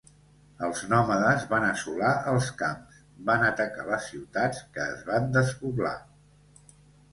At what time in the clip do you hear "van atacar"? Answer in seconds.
3.29-3.87